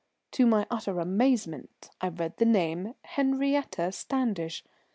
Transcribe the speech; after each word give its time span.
To 0.31 0.47
my 0.47 0.65
utter 0.71 0.99
amazement 0.99 1.91
I 2.01 2.07
read 2.07 2.37
the 2.37 2.45
name, 2.45 2.95
"Henriette 3.03 3.93
Standish." 3.93 4.63